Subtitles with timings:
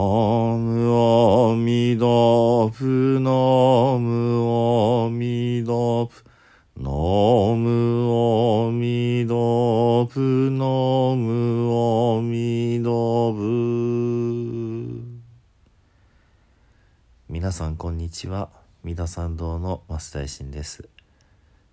[0.00, 2.06] ムアミダ
[2.70, 3.30] プナ
[3.98, 5.72] ムアミダ
[6.06, 6.22] プ
[6.76, 6.90] ナ
[7.56, 8.06] ム
[8.68, 9.34] アミダ
[10.06, 10.64] プナ
[11.16, 11.72] ム
[12.18, 12.90] アミダ
[13.34, 13.38] プ
[17.28, 18.50] 皆さんこんにちは。
[18.84, 20.88] 三田参道の増大臣です。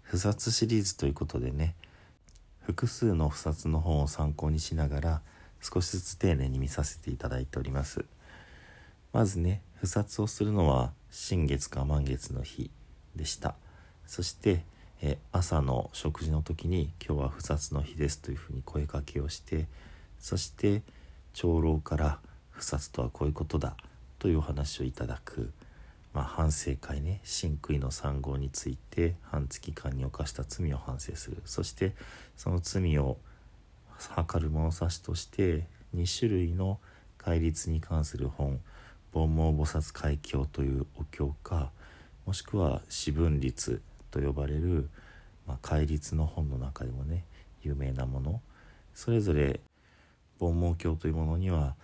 [0.02, 1.76] 不殺シリーズということでね。
[2.62, 5.22] 複数の不殺の本を参考にしながら
[5.62, 8.06] 少しずつ丁寧に見させていただいております。
[9.16, 12.70] まずね不殺をするのは新月か満月の日
[13.16, 13.56] でした。
[14.06, 14.66] そして
[15.02, 19.70] え朝の食事の時に今日は不殺の日ですというふうに声かけをして
[20.20, 20.82] そして
[21.32, 22.20] 長老から
[22.52, 23.78] 不殺とはこういうことだ
[24.20, 25.54] というお話をいただく、
[26.14, 31.42] まあ、反省会ね真悔の3号について半月間に犯した罪を反省する。
[31.46, 31.96] そして
[32.36, 33.18] その罪を
[33.98, 36.80] 測る物差しとして2種類の
[37.18, 38.60] 戒律に関する本
[39.16, 41.72] 「煩悩菩薩海峡」というお経か
[42.26, 44.90] もしくは四分律と呼ばれる、
[45.48, 47.24] まあ、戒律の本の中でもね
[47.64, 48.42] 有名なもの。
[48.94, 49.62] それぞれ
[50.40, 51.76] 煩悩経というものには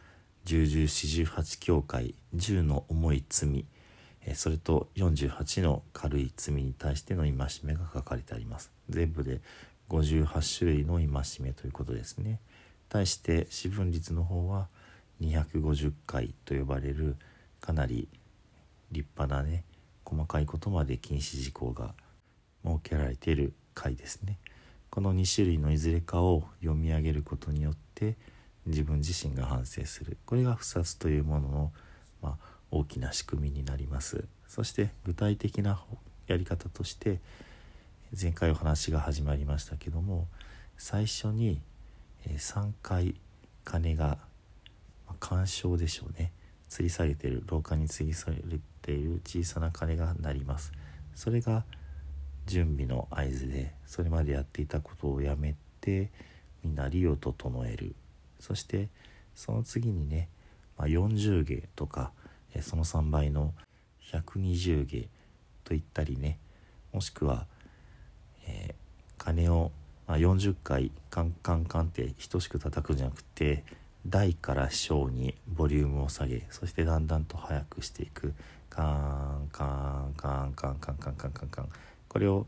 [0.43, 3.65] 十十四十八教会10の重い罪
[4.35, 8.71] それと48の軽い罪に対しての戒めが書かれてあります。
[8.89, 9.41] 全部で
[9.89, 12.39] 58種類の戒めということですね。
[12.87, 14.67] 対して四分律の方は
[15.21, 17.15] 250回と呼ばれる
[17.59, 18.07] かなり
[18.91, 19.63] 立派なね
[20.03, 21.93] 細かいことまで禁止事項が
[22.65, 24.37] 設けられている回ですね。
[24.89, 28.17] この2種類のいずれかを読み上げることによって
[28.65, 30.17] 自分自身が反省する。
[30.25, 31.71] これが不殺というものの、
[32.21, 32.37] まあ、
[32.71, 34.25] 大きな仕組みになります。
[34.47, 35.81] そして具体的な
[36.27, 37.19] やり方として
[38.19, 40.27] 前回お話が始まりましたけども
[40.77, 41.61] 最初に
[42.27, 43.15] 3回
[43.63, 44.17] 鐘が
[45.21, 46.33] 干渉でしょうね。
[46.69, 48.41] 吊り下げている廊下に吊り下げ
[48.81, 50.73] ている小さな鐘が鳴ります。
[51.15, 51.63] それが
[52.45, 56.09] 準備の合図でそれまでやっていたことをやめて
[56.63, 57.95] みんな理を整える。
[58.41, 58.89] そして
[59.33, 60.27] その次にね、
[60.77, 62.11] まあ、40下とか
[62.61, 63.53] その3倍の
[64.11, 65.07] 120下
[65.63, 66.37] といったりね
[66.91, 67.45] もしくは
[68.47, 69.71] えー、鐘を、
[70.07, 73.63] まあ、40回カンカンカンって等しく叩くんじゃなくて
[74.07, 78.33] 大から小にボリュームを下げそしてだんだんと速くしていく。
[78.69, 81.69] カンカンカンカンカンカンカンカンカン。
[82.07, 82.47] これを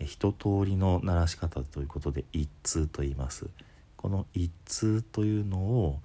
[0.00, 3.46] 一通りの鳴らし方ということで一通と言います。
[3.96, 6.00] この一通というのを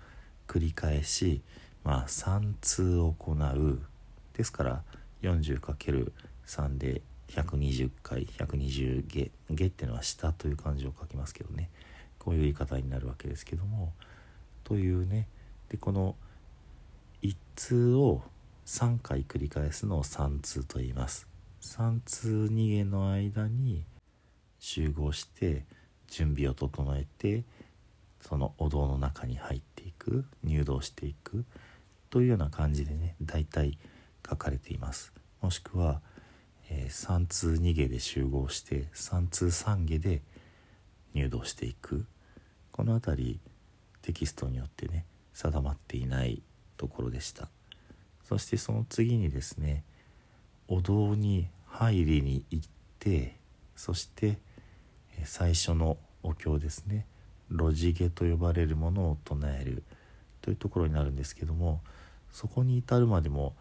[0.47, 1.41] 繰り返し
[1.83, 3.79] まあ3通行う。
[4.37, 4.83] ですから
[5.21, 11.69] 40×3 で120回120下下っていうのは下という漢字を書きますけどね。
[12.19, 13.93] こういう言い方になるわけですけども。
[14.63, 15.27] というね。
[15.69, 16.15] でこの
[17.21, 18.21] 1通を
[18.65, 21.27] 3回繰り返すのを3通と言います。
[21.61, 23.85] 3通2下の間に
[24.59, 25.65] 集合して
[26.07, 27.43] 準備を整えて
[28.21, 31.45] そのお堂の中に入っていく入道していく
[32.09, 33.77] というような感じでね大体
[34.27, 35.13] 書かれています。
[35.41, 36.01] もしくは
[36.69, 40.21] えー、3通2下で集合して3通3下で
[41.13, 42.05] 入道していく。
[42.71, 43.39] この辺り
[44.03, 46.43] テキストによってね定まっていない
[46.77, 47.49] ところでした。
[48.23, 49.83] そしてその次にですね
[50.67, 52.69] お堂に入りに行っ
[52.99, 53.35] て
[53.75, 54.37] そして
[55.25, 57.05] 最初のお経ですね
[57.51, 59.83] 路地下と呼ばれるものを唱える
[60.41, 61.81] というところになるんですけども
[62.31, 63.53] そこに至るまでも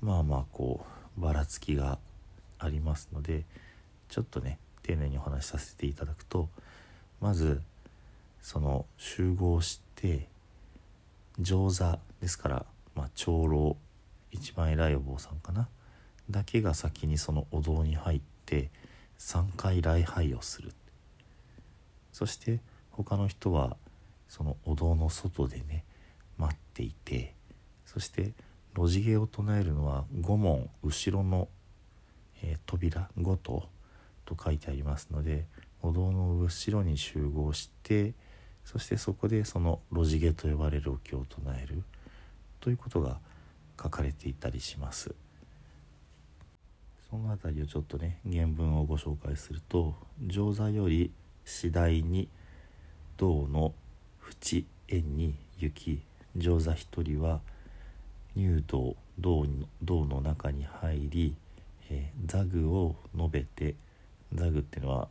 [0.00, 0.84] まあまあこ
[1.18, 1.98] うばらつきが
[2.58, 3.44] ありますので
[4.08, 6.48] ちょっとね丁寧にお話しさせていただくと
[7.20, 7.60] まず
[8.40, 10.28] その集合して
[11.40, 13.76] 上座ですから、まあ、長老
[14.30, 15.68] 一番偉いお坊さんかな？
[16.30, 18.70] だけが先にそのお堂に入って
[19.18, 20.72] 3回礼拝をする。
[22.12, 22.60] そして
[22.90, 23.76] 他の人は
[24.28, 25.84] そのお堂の外でね
[26.38, 27.34] 待っていて
[27.86, 28.32] そして
[28.76, 31.48] 路地芸を唱えるのは5門後ろの
[32.42, 33.68] えー、扉ごと
[34.26, 35.46] と書いてありますので
[35.82, 38.12] お堂の後ろに集合して
[38.64, 41.82] そしてそこでその路地下と呼ばれるお経を唱える。
[42.60, 43.18] ということが
[43.80, 45.14] 書かれていたりします。
[47.10, 49.94] その辺りをちょっとね原文をご紹介すると
[50.26, 51.12] 「上座より
[51.44, 52.28] 次第に
[53.16, 53.74] 道の
[54.20, 56.02] 淵縁に行き
[56.34, 57.40] 上座一人は
[58.34, 59.46] 入道道
[60.06, 61.36] の中に入り
[61.90, 63.74] えー、ザグを述べて
[64.32, 65.08] ザグっていうのは、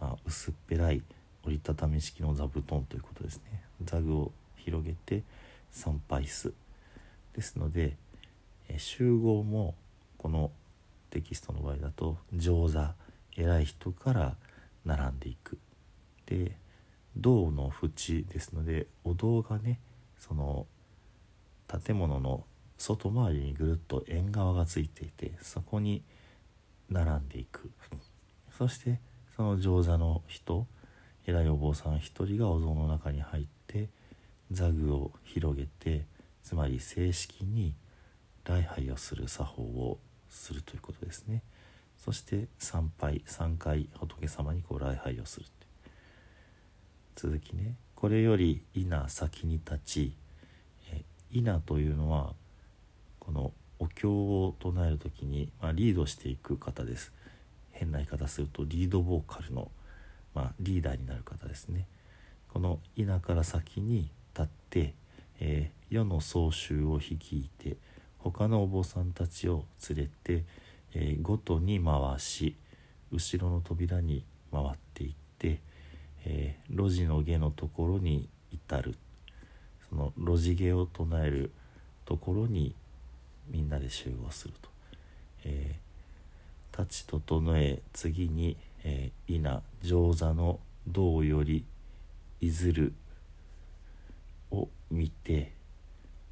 [0.00, 1.02] まあ、薄っぺらい
[1.44, 3.62] 折りたたみ式の座布団ということですね。
[3.84, 5.22] ザグを広げて
[5.70, 6.52] 参拝す。
[7.34, 7.96] ですので、
[8.68, 9.74] え集合も
[10.18, 10.50] この
[11.10, 12.94] テキストの場合だと上座
[13.36, 14.36] 偉い人から
[14.84, 15.58] 並んでいく。
[16.26, 16.56] で
[17.16, 19.78] 銅の縁ですのでお堂がね
[20.18, 20.66] その
[21.84, 22.44] 建物の
[22.78, 26.02] 外回りにぐるっと縁側がついていてそこに
[26.90, 27.70] 並んでいく。
[28.56, 28.98] そして
[29.36, 30.66] その上座の人
[31.26, 33.88] 偉いお坊さん一人がお像の中に入って
[34.50, 36.04] 座具を広げて
[36.42, 37.74] つまり正式に
[38.44, 39.98] 礼拝をする作法を
[40.28, 41.42] するということですね。
[41.96, 45.46] そして参拝3回仏様にこう礼拝をする
[47.14, 47.76] 続きね。
[47.94, 50.16] これより稲先に立ち
[51.30, 52.34] 稲というのは
[53.18, 57.12] このお経を唱える時に、まあ、リードしていく方です。
[57.70, 59.70] 変な言い方するとリードボーカルの、
[60.34, 61.86] まあ、リーダーになる方ですね
[62.48, 64.94] この稲から先に立って、
[65.40, 67.76] えー、世の総集を率いて
[68.18, 70.44] 他のお坊さんたちを連れて、
[70.94, 72.56] えー、ごとに回し
[73.10, 75.60] 後ろの扉に回っていって、
[76.24, 78.94] えー、路地の下のところに至る
[79.88, 81.50] その路地下を唱える
[82.04, 82.74] ところに
[83.48, 84.70] みんなで集合すると。
[85.44, 91.64] えー、立ち整え次に、えー、稲上座の銅より
[92.40, 92.94] いずる
[94.50, 95.52] を見て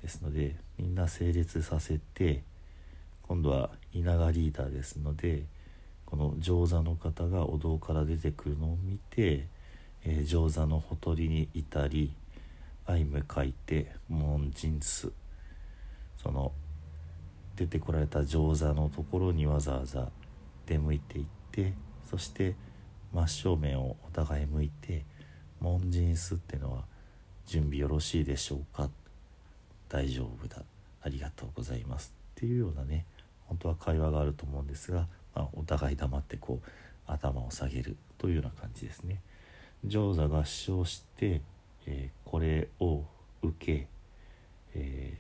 [0.02, 2.43] ですのでみんな整列させて
[3.23, 5.44] 今度は稲がリーダーですので
[6.05, 9.47] この上座の方がお堂から出てくるのを見て、
[10.05, 12.12] えー、上座のほとりにいたり
[12.87, 15.12] 相向かいて門人数
[16.20, 16.52] その
[17.55, 20.08] 出てこられた上座のところにわざわざ
[20.67, 21.73] 出向いていって
[22.11, 22.57] そして
[23.12, 25.05] 真正面をお互い向いて
[25.61, 26.85] 門人数ってのは
[27.47, 28.91] 準備よろしいでしょうか？
[29.89, 30.62] 大丈夫だ。
[31.03, 32.12] ありがとうございます。
[32.33, 33.07] っていうようなね
[33.47, 36.69] 本当は会話があると思うんですが、まあ、お互い黙ってこう
[37.07, 39.21] 頭を下げるというような感じですね。
[39.85, 41.43] 上座合唱して、
[41.87, 43.05] えー、これを
[43.43, 43.87] 受け、
[44.75, 45.17] え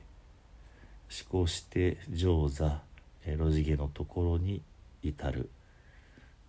[1.08, 2.82] ー、思考して上座、
[3.24, 4.62] えー、路地下のところに
[5.02, 5.50] 至る。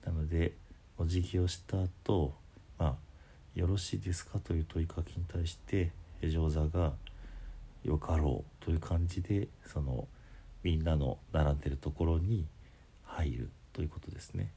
[0.05, 0.53] なので
[0.97, 2.33] お辞儀をした後
[2.77, 2.95] まあ
[3.55, 5.91] よろしいですかという問いかけに対して
[6.23, 6.93] 上座が
[7.83, 10.07] 「よかろうという感じでその
[10.63, 12.45] みんなの並んでるところに
[13.03, 14.51] 入るということですね。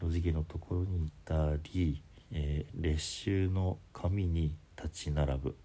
[0.00, 5.56] 路地毛のところにいたり、えー、列収の紙に立ち並ぶ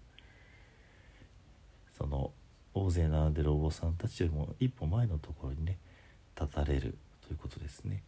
[1.98, 2.32] その
[2.72, 5.76] 大勢並んでるお坊さんたちよりも一歩前のところにね
[6.40, 6.96] 立たれる
[7.26, 8.02] ということですね。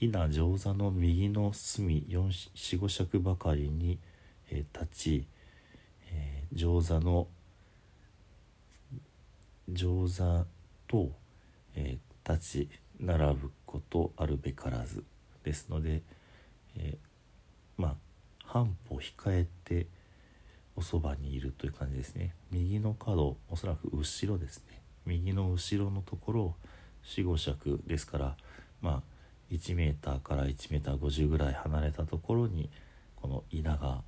[0.00, 3.98] 稲上座の右の隅45尺ばかりに、
[4.50, 5.26] えー、立ち
[6.12, 7.28] えー、上座の
[9.68, 10.46] 上座
[10.86, 11.10] と、
[11.74, 12.68] えー、立ち
[13.00, 15.04] 並ぶことあるべからず
[15.44, 16.02] ですので、
[16.76, 17.94] えー、まあ
[18.44, 19.86] 半歩控えて
[20.74, 22.34] おそばにいるという感じですね。
[22.50, 24.80] 右の角おそらく後ろですね。
[25.04, 26.54] 右の後ろのところ
[27.04, 28.36] 45尺ですから
[28.80, 29.02] まあ
[29.50, 32.68] 1m から 1m50 ぐらい離れたところに
[33.16, 34.02] この稲が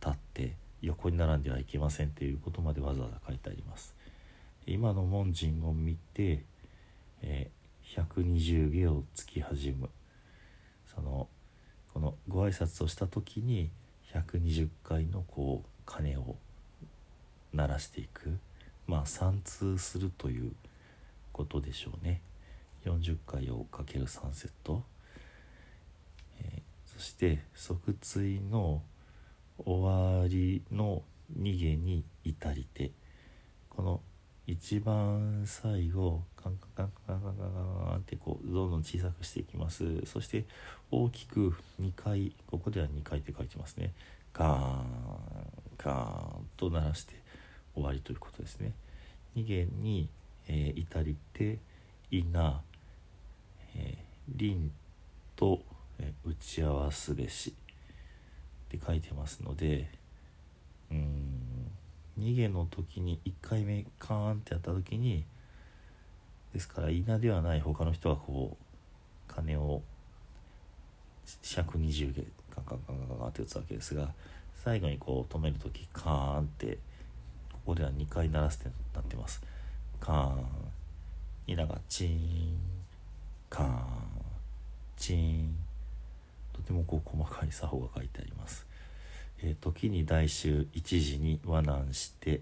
[0.00, 0.52] 立って
[0.82, 3.94] 横に並んではいけませんということまでわざわざ書いてあります。
[4.66, 6.44] 今の門人を見て、
[7.22, 9.88] えー、120下を突き始む。
[10.94, 11.28] その
[11.92, 13.70] このご挨拶をした時に
[14.12, 16.36] 120回のこう鐘を
[17.52, 18.38] 鳴らしていく。
[18.86, 20.52] まあ3通するという
[21.32, 22.20] ことでしょうね。
[22.84, 24.82] 40回をかける3セット、
[26.96, 28.82] そして即追の
[29.58, 31.02] 「終わりの
[31.38, 32.92] 逃げに至りて
[33.70, 34.00] この
[34.46, 40.06] 一番最後カンカンカンカンカンカンカンってこうどんどん小さくしていきます。
[40.06, 40.44] そして
[40.90, 43.92] 大きく2回ここでは2回って書いてますね。
[44.32, 44.86] カーン
[45.76, 47.14] カーンと鳴らして
[47.74, 48.72] 終わりということですね。
[49.34, 50.08] 逃げに、
[50.46, 51.58] えー、至りて
[52.12, 52.62] 稲、
[53.74, 54.70] えー、凛
[55.34, 55.60] と、
[55.98, 59.88] え、打ち合わすべしって書いてますので
[60.90, 61.70] うん
[62.18, 65.24] 逃げの時に1回目カーンってやった時に
[66.52, 69.82] ですから稲ではない他の人がこう鐘を
[71.42, 72.22] 120下
[72.54, 74.10] カンカンカンカンカンって打つわけですが
[74.64, 76.78] 最後にこう止める時カーンって
[77.52, 79.42] ここでは2回鳴らすってなってます。
[80.00, 80.46] カーン。
[81.48, 82.58] 稲がチーン。
[83.50, 83.70] カーン。
[84.96, 85.65] チーン。
[86.56, 88.66] とてもこう細かい作法が書いてあります。
[89.42, 92.40] えー、時に大衆一時に和難して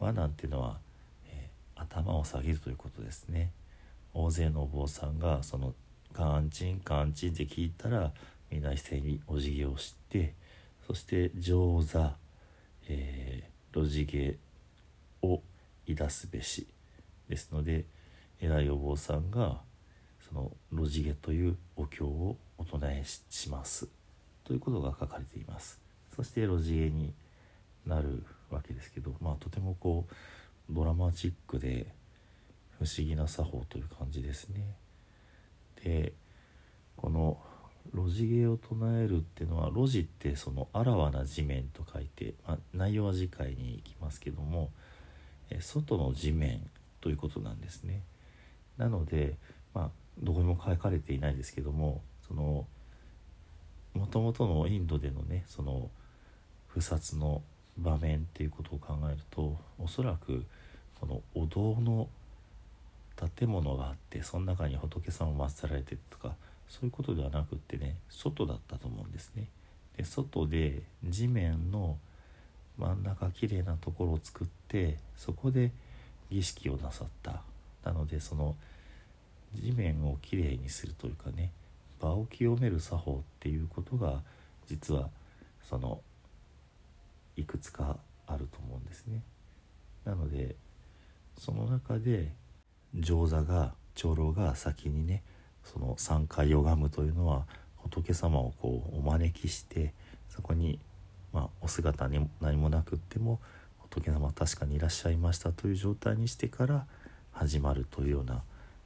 [0.00, 0.78] 和なんていうのは、
[1.28, 3.52] えー、頭を下げるということですね
[4.12, 5.74] 大勢のお坊さんがその
[6.12, 8.12] 「カンチンカンチン」って聞いたら
[8.50, 10.34] みんな一斉にお辞儀をして
[10.86, 12.16] そして上座、
[12.88, 14.36] えー、路地芸
[15.22, 15.42] を
[15.86, 16.66] いだすべし
[17.28, 17.84] ですので
[18.40, 19.60] 偉いお坊さんが
[20.34, 23.86] その路地毛というお経をお唱えします。
[24.42, 25.80] ということが書かれています。
[26.16, 27.14] そして路地毛に
[27.86, 31.86] なるわけですけどまあとてもこうドラマチックで
[32.80, 34.74] 不思議な作法という感じですね。
[35.84, 36.12] で
[36.96, 37.38] この
[37.94, 44.70] 路地芸を唱えるっていうのは路地ってそのあらわな地面と書いて、まあ、内容は次回に行きますけども
[45.50, 46.68] え外の地面
[47.00, 48.02] ということなんですね。
[48.78, 49.36] なので
[50.22, 52.66] どこにも書かれていないですけどもその
[53.94, 55.88] もともとのインドでのねその
[56.68, 57.42] 不殺の
[57.78, 60.44] 場面っていうことを考えるとおそらく
[61.00, 62.08] このお堂の
[63.38, 66.34] 建物があってその中に仏様を祀られてるとか
[66.68, 69.46] そういうことではなくってね外だったと思うんですね。
[69.96, 71.96] で外で地面の
[72.78, 75.70] 真ん中きれいなところを作ってそこで
[76.30, 77.42] 儀式をなさった
[77.84, 78.56] なのでその
[79.54, 81.50] 地面をきれいにするというかね
[82.00, 84.20] 場を清める作法っていうことが
[84.66, 85.08] 実は
[85.68, 86.00] その
[87.36, 87.96] いくつか
[88.26, 89.20] あると思うんですね。
[90.04, 90.54] なので
[91.38, 92.32] その中で
[92.94, 95.22] 上座が長老が先にね
[95.64, 97.46] その3回拝むというのは
[97.76, 99.92] 仏様をこうお招きして
[100.28, 100.78] そこに
[101.34, 103.40] まあ、お姿に何もなくっても
[103.78, 106.86] 仏様確かにいらっしゃいましたという状態にしてから
[107.32, 108.44] 始まるというような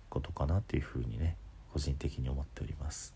[0.08, 1.36] ことかなというふうにね
[1.72, 3.14] 個人的に思っております。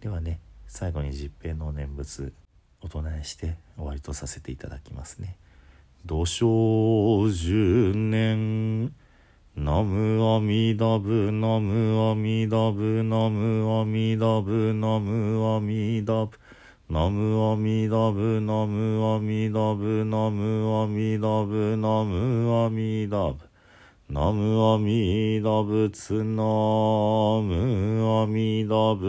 [0.00, 2.32] ではね最後に十平の念仏
[2.80, 5.36] お唱えして終わりとさせていただきますね
[6.06, 8.94] 「土生十年。
[9.56, 16.38] ナムアミダブナムアミダブナムアミダブナムアミダブ」
[16.88, 23.49] ナムアミダブナムアミダブナムアミダブナムアミダブ
[24.12, 29.06] ナムアミダブツナムアミダブ